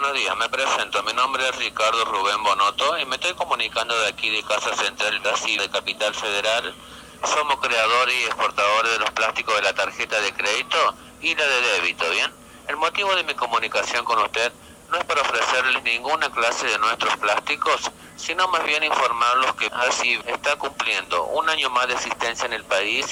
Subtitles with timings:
[0.00, 0.34] buenos días.
[0.38, 1.02] Me presento.
[1.02, 5.20] Mi nombre es Ricardo Rubén Bonoto y me estoy comunicando de aquí de Casa Central
[5.22, 6.74] de Capital Federal.
[7.22, 11.60] Somos creadores y exportadores de los plásticos de la tarjeta de crédito y la de
[11.72, 12.32] débito, ¿bien?
[12.68, 14.50] El motivo de mi comunicación con usted
[14.90, 20.20] no es para ofrecerles ninguna clase de nuestros plásticos, sino más bien informarlos que así
[20.26, 23.06] está cumpliendo un año más de existencia en el país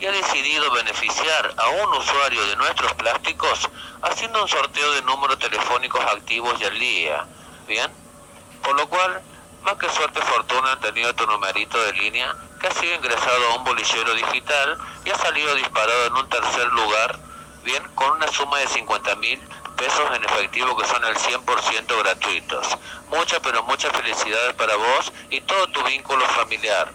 [0.00, 3.68] y ha decidido beneficiar a un usuario de nuestros plásticos
[4.02, 7.26] haciendo un sorteo de números telefónicos activos y al día.
[7.66, 7.90] ¿Bien?
[8.62, 9.20] Por lo cual,
[9.62, 13.56] más que suerte fortuna han tenido tu numerito de línea que ha sido ingresado a
[13.56, 17.18] un bolillero digital y ha salido disparado en un tercer lugar,
[17.64, 19.40] bien, con una suma de 50 mil
[19.78, 22.78] pesos en efectivo que son el 100% gratuitos.
[23.08, 26.90] Muchas, pero muchas felicidades para vos y todo tu vínculo familiar.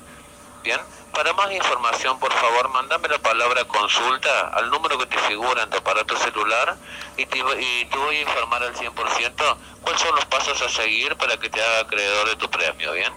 [0.64, 0.80] Bien,
[1.14, 5.70] para más información, por favor, mándame la palabra consulta al número que te figura en
[5.70, 6.76] tu aparato celular
[7.18, 11.38] y y te voy a informar al 100% cuáles son los pasos a seguir para
[11.38, 13.14] que te haga acreedor de tu premio, ¿bien?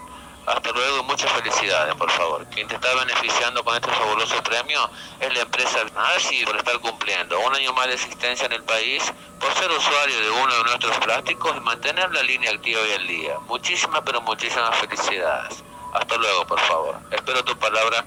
[0.47, 2.47] Hasta luego muchas felicidades, por favor.
[2.55, 4.78] Quien te está beneficiando con este fabuloso premio
[5.19, 5.78] es la empresa
[6.16, 9.03] ASI por estar cumpliendo un año más de existencia en el país,
[9.41, 13.06] por ser usuario de uno de nuestros plásticos y mantener la línea activa hoy al
[13.08, 13.34] día.
[13.48, 15.64] Muchísimas, pero muchísimas felicidades.
[15.92, 16.97] Hasta luego, por favor.
[17.10, 18.05] Espero tu palabra,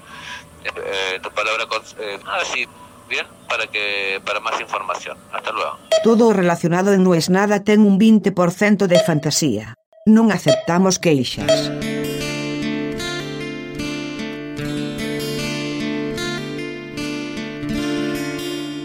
[0.64, 1.66] eh, tu palabra,
[1.98, 2.66] eh, ah, sí,
[3.06, 5.18] bien, para que para más información.
[5.30, 5.78] Hasta luego.
[6.02, 9.74] Todo relacionado en No es nada ten un 20% de fantasía.
[10.06, 11.89] Non aceptamos queixas.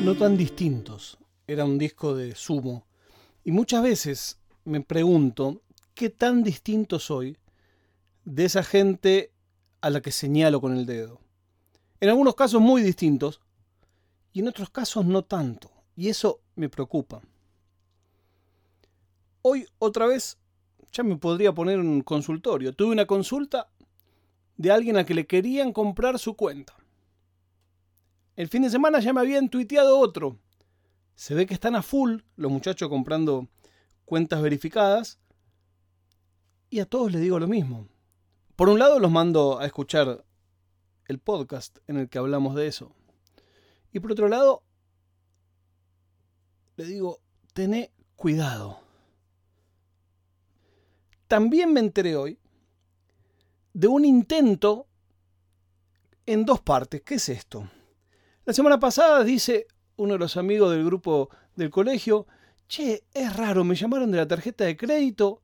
[0.05, 1.17] No tan distintos.
[1.47, 2.85] Era un disco de sumo.
[3.43, 5.63] Y muchas veces me pregunto
[5.95, 7.39] qué tan distinto soy
[8.23, 9.31] de esa gente
[9.81, 11.21] a la que señalo con el dedo.
[11.99, 13.41] En algunos casos muy distintos
[14.31, 15.71] y en otros casos no tanto.
[15.95, 17.23] Y eso me preocupa.
[19.41, 20.37] Hoy otra vez
[20.91, 22.75] ya me podría poner un consultorio.
[22.75, 23.71] Tuve una consulta
[24.55, 26.75] de alguien a que le querían comprar su cuenta.
[28.35, 30.37] El fin de semana ya me habían tuiteado otro.
[31.15, 33.47] Se ve que están a full los muchachos comprando
[34.03, 35.19] cuentas verificadas.
[36.69, 37.87] Y a todos les digo lo mismo.
[38.57, 40.25] Por un lado los mando a escuchar
[41.07, 42.91] el podcast en el que hablamos de eso.
[43.93, 44.63] Y por otro lado,
[46.75, 47.21] le digo,
[47.53, 48.81] tené cuidado.
[51.27, 52.37] También me enteré hoy
[53.73, 54.87] de un intento
[56.25, 57.01] en dos partes.
[57.01, 57.69] ¿Qué es esto?
[58.45, 62.27] La semana pasada dice uno de los amigos del grupo del colegio,
[62.67, 65.41] che, es raro, me llamaron de la tarjeta de crédito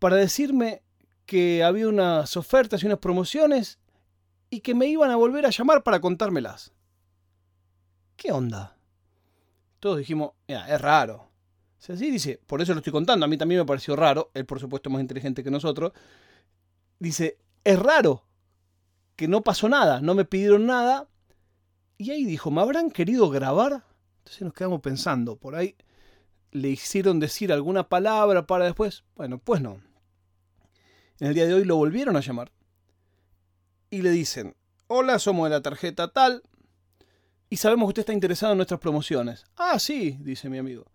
[0.00, 0.82] para decirme
[1.24, 3.78] que había unas ofertas y unas promociones
[4.50, 6.72] y que me iban a volver a llamar para contármelas.
[8.16, 8.76] ¿Qué onda?
[9.78, 11.30] Todos dijimos, es raro.
[11.78, 14.46] Si así dice, por eso lo estoy contando, a mí también me pareció raro, él
[14.46, 15.92] por supuesto es más inteligente que nosotros.
[16.98, 18.24] Dice, es raro
[19.14, 21.08] que no pasó nada, no me pidieron nada.
[21.98, 23.84] Y ahí dijo, ¿me habrán querido grabar?
[24.18, 25.76] Entonces nos quedamos pensando, por ahí
[26.50, 29.04] le hicieron decir alguna palabra para después.
[29.14, 29.80] Bueno, pues no.
[31.20, 32.50] En el día de hoy lo volvieron a llamar
[33.90, 36.42] y le dicen, hola, somos de la tarjeta tal
[37.48, 39.44] y sabemos que usted está interesado en nuestras promociones.
[39.56, 40.86] Ah, sí, dice mi amigo.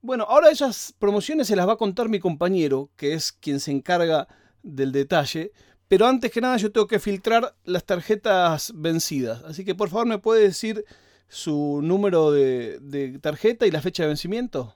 [0.00, 3.70] Bueno, ahora esas promociones se las va a contar mi compañero, que es quien se
[3.70, 4.28] encarga
[4.62, 5.52] del detalle,
[5.94, 9.44] pero antes que nada yo tengo que filtrar las tarjetas vencidas.
[9.44, 10.84] Así que por favor me puede decir
[11.28, 14.74] su número de, tarjeta y la fecha de vencimiento.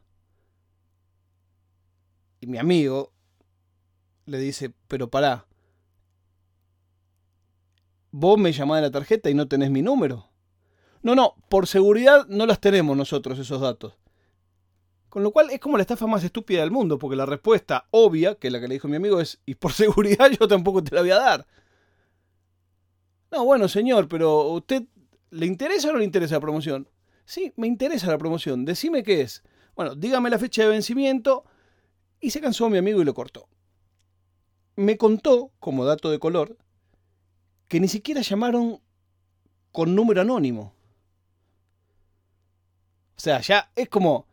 [2.40, 3.12] Y mi amigo,
[4.26, 5.48] le dice, pero pará,
[8.12, 10.30] vos me llamás de la tarjeta y no tenés mi número.
[11.02, 13.94] No, no, por seguridad no las tenemos nosotros esos datos.
[15.08, 18.34] Con lo cual es como la estafa más estúpida del mundo, porque la respuesta obvia,
[18.34, 21.00] que la que le dijo mi amigo, es, y por seguridad yo tampoco te la
[21.00, 21.46] voy a dar.
[23.30, 24.84] No, bueno, señor, pero ¿usted
[25.30, 26.88] le interesa o no le interesa la promoción?
[27.24, 29.42] Sí, me interesa la promoción, decime qué es.
[29.76, 31.44] Bueno, dígame la fecha de vencimiento.
[32.20, 33.48] Y se cansó mi amigo y lo cortó
[34.78, 36.56] me contó, como dato de color,
[37.66, 38.80] que ni siquiera llamaron
[39.72, 40.72] con número anónimo.
[43.16, 44.27] O sea, ya es como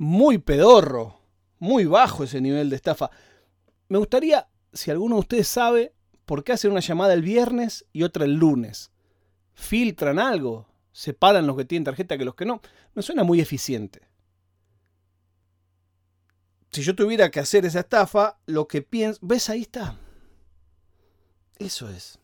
[0.00, 1.20] muy pedorro,
[1.58, 3.10] muy bajo ese nivel de estafa.
[3.88, 5.94] Me gustaría, si alguno de ustedes sabe,
[6.24, 8.90] por qué hacen una llamada el viernes y otra el lunes.
[9.52, 10.66] ¿Filtran algo?
[10.92, 12.60] ¿Separan los que tienen tarjeta que los que no?
[12.94, 14.10] Me suena muy eficiente
[16.70, 19.18] si yo tuviera que hacer esa estafa, lo que pienso...
[19.22, 19.50] ¿Ves?
[19.50, 19.96] Ahí está.
[21.58, 22.18] Eso es.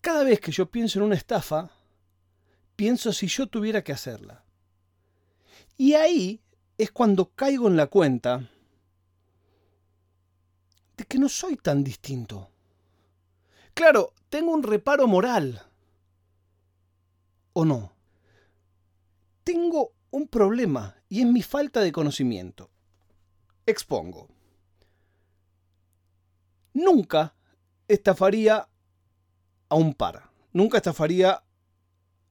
[0.00, 1.70] Cada vez que yo pienso en una estafa,
[2.74, 4.44] pienso si yo tuviera que hacerla.
[5.80, 6.42] Y ahí
[6.76, 8.50] es cuando caigo en la cuenta
[10.94, 12.50] de que no soy tan distinto.
[13.72, 15.62] Claro, tengo un reparo moral.
[17.54, 17.94] ¿O no?
[19.42, 22.68] Tengo un problema y es mi falta de conocimiento.
[23.64, 24.28] Expongo.
[26.74, 27.34] Nunca
[27.88, 28.68] estafaría
[29.70, 30.30] a un par.
[30.52, 31.42] Nunca estafaría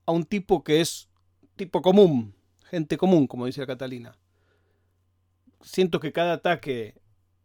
[0.06, 1.08] a un tipo que es
[1.56, 2.36] tipo común,
[2.70, 4.16] gente común, como dice Catalina.
[5.60, 6.94] Siento que cada ataque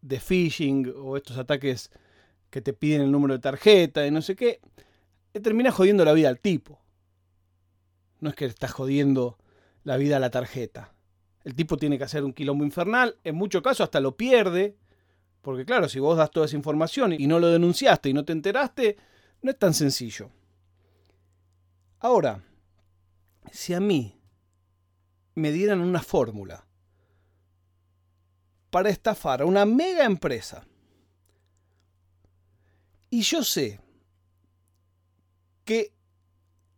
[0.01, 1.89] de phishing o estos ataques
[2.51, 4.61] que te piden el número de tarjeta y no sé qué,
[5.31, 6.79] te termina jodiendo la vida al tipo.
[8.19, 9.37] No es que estás jodiendo
[9.83, 10.93] la vida a la tarjeta.
[11.43, 14.77] El tipo tiene que hacer un quilombo infernal, en muchos casos hasta lo pierde,
[15.41, 18.31] porque claro, si vos das toda esa información y no lo denunciaste y no te
[18.31, 18.97] enteraste,
[19.41, 20.29] no es tan sencillo.
[21.99, 22.43] Ahora,
[23.51, 24.19] si a mí
[25.35, 26.65] me dieran una fórmula
[28.69, 30.65] para estafar a una mega empresa,
[33.09, 33.79] y yo sé
[35.63, 35.93] que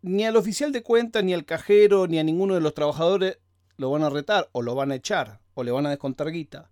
[0.01, 3.39] ni al oficial de cuenta, ni al cajero, ni a ninguno de los trabajadores
[3.77, 6.69] lo van a retar, o lo van a echar, o le van a descontar guita.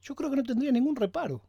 [0.00, 1.42] Yo creo que no tendría ningún reparo.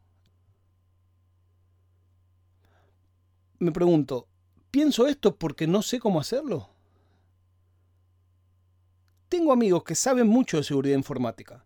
[3.60, 4.28] Me pregunto,
[4.72, 6.70] ¿pienso esto porque no sé cómo hacerlo?
[9.30, 11.66] Tengo amigos que saben mucho de seguridad informática.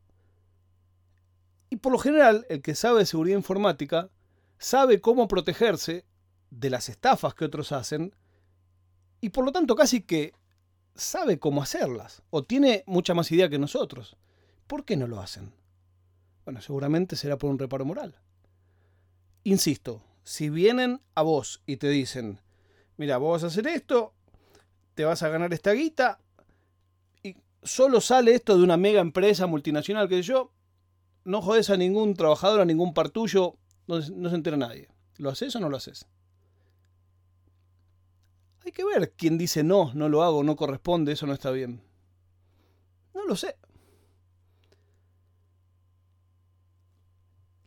[1.69, 4.09] Y por lo general, el que sabe de seguridad informática
[4.57, 6.05] sabe cómo protegerse
[6.49, 8.15] de las estafas que otros hacen
[9.21, 10.33] y por lo tanto casi que
[10.95, 14.17] sabe cómo hacerlas o tiene mucha más idea que nosotros.
[14.67, 15.53] ¿Por qué no lo hacen?
[16.45, 18.15] Bueno, seguramente será por un reparo moral.
[19.43, 22.39] Insisto, si vienen a vos y te dicen,
[22.97, 24.13] mira, vos vas a hacer esto,
[24.93, 26.19] te vas a ganar esta guita,
[27.63, 30.51] solo sale esto de una mega empresa multinacional que yo,
[31.23, 34.89] no jodes a ningún trabajador, a ningún par tuyo, no, no se entera nadie.
[35.17, 36.07] ¿Lo haces o no lo haces?
[38.65, 41.81] Hay que ver quién dice no, no lo hago, no corresponde, eso no está bien.
[43.13, 43.55] No lo sé.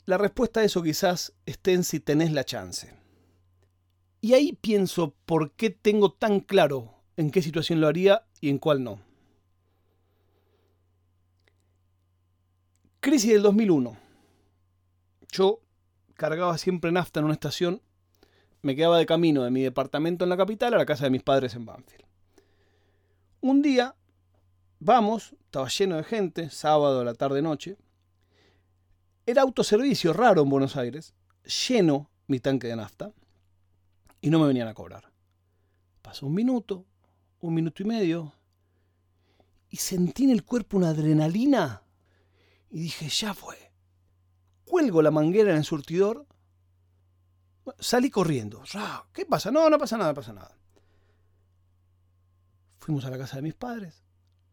[0.06, 2.94] La respuesta a eso quizás esté en si tenés la chance.
[4.20, 8.58] Y ahí pienso por qué tengo tan claro en qué situación lo haría y en
[8.58, 9.00] cuál no.
[13.04, 13.98] Crisis del 2001.
[15.30, 15.60] Yo
[16.14, 17.82] cargaba siempre nafta en una estación
[18.62, 21.22] me quedaba de camino de mi departamento en la capital a la casa de mis
[21.22, 22.06] padres en Banfield.
[23.42, 23.94] Un día,
[24.80, 27.76] vamos, estaba lleno de gente, sábado a la tarde-noche.
[29.26, 31.12] Era autoservicio raro en Buenos Aires,
[31.68, 33.12] lleno mi tanque de nafta,
[34.22, 35.12] y no me venían a cobrar.
[36.00, 36.86] Pasó un minuto,
[37.40, 38.32] un minuto y medio,
[39.68, 41.83] y sentí en el cuerpo una adrenalina,
[42.74, 43.72] y dije, ya fue.
[44.66, 46.26] Cuelgo la manguera en el surtidor
[47.78, 48.62] Salí corriendo.
[49.12, 49.50] ¿Qué pasa?
[49.50, 50.56] No, no pasa nada, no pasa nada.
[52.78, 54.04] Fuimos a la casa de mis padres.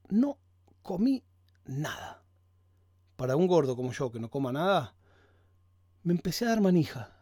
[0.09, 0.37] No
[0.81, 1.23] comí
[1.65, 2.23] nada.
[3.17, 4.95] Para un gordo como yo que no coma nada,
[6.03, 7.17] me empecé a dar manija.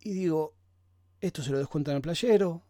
[0.00, 0.54] Y digo,
[1.20, 2.62] esto se lo descuentan al playero.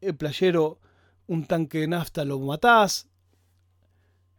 [0.00, 0.80] El playero,
[1.26, 3.08] un tanque de nafta lo matás.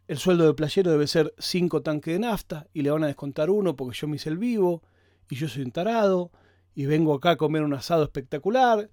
[0.08, 3.50] El sueldo del playero debe ser cinco tanques de nafta y le van a descontar
[3.50, 4.82] uno porque yo me hice el vivo
[5.28, 6.32] y yo soy un tarado
[6.74, 8.90] y vengo acá a comer un asado espectacular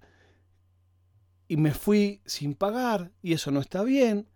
[1.48, 4.28] y me fui sin pagar y eso no está bien.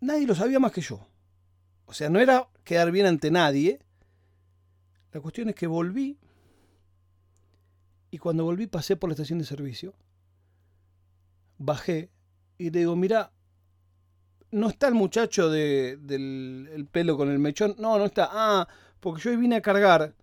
[0.00, 1.04] Nadie lo sabía más que yo.
[1.86, 3.80] O sea, no era quedar bien ante nadie.
[5.10, 6.16] La cuestión es que volví
[8.12, 9.94] y cuando volví pasé por la estación de servicio.
[11.58, 12.12] Bajé
[12.56, 13.32] y le digo, mira,
[14.56, 17.74] no está el muchacho de, del el pelo con el mechón.
[17.78, 18.28] No, no está.
[18.32, 18.68] Ah,
[19.00, 20.14] porque yo vine a cargar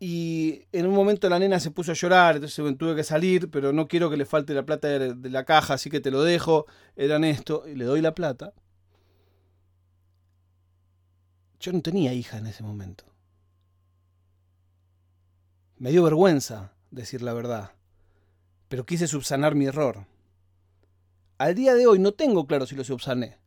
[0.00, 3.72] y en un momento la nena se puso a llorar, entonces tuve que salir, pero
[3.72, 6.66] no quiero que le falte la plata de la caja, así que te lo dejo.
[6.94, 8.52] Eran esto, y le doy la plata.
[11.58, 13.04] Yo no tenía hija en ese momento.
[15.78, 17.72] Me dio vergüenza decir la verdad,
[18.68, 20.06] pero quise subsanar mi error.
[21.38, 23.38] Al día de hoy no tengo claro si lo subsané,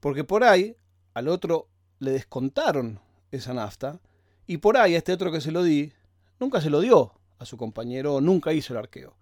[0.00, 0.76] porque por ahí
[1.14, 4.00] al otro le descontaron esa nafta
[4.46, 5.92] y por ahí, a este otro que se lo di,
[6.40, 9.14] nunca se lo dio a su compañero, nunca hizo el arqueo.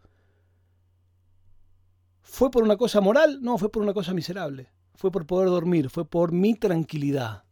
[2.22, 3.40] ¿Fue por una cosa moral?
[3.42, 4.70] No, fue por una cosa miserable.
[4.94, 7.44] Fue por poder dormir, fue por mi tranquilidad.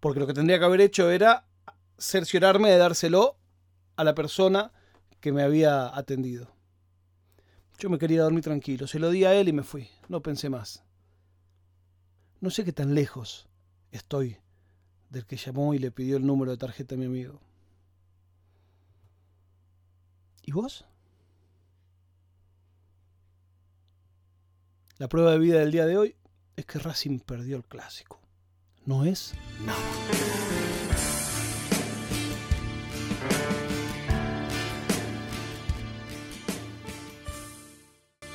[0.00, 1.46] Porque lo que tendría que haber hecho era
[1.98, 3.38] cerciorarme de dárselo
[3.96, 4.72] a la persona
[5.20, 6.48] que me había atendido.
[7.78, 10.48] Yo me quería dormir tranquilo, se lo di a él y me fui, no pensé
[10.48, 10.85] más.
[12.46, 13.48] No sé qué tan lejos
[13.90, 14.38] estoy
[15.10, 17.40] del que llamó y le pidió el número de tarjeta a mi amigo.
[20.42, 20.84] ¿Y vos?
[24.98, 26.14] La prueba de vida del día de hoy
[26.54, 28.20] es que Racing perdió el clásico.
[28.84, 29.34] No es
[29.64, 29.80] nada.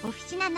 [0.03, 0.49] Oficina